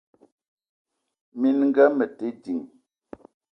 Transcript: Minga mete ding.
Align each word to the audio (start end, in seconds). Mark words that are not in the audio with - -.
Minga 1.39 1.85
mete 1.97 2.27
ding. 2.43 2.61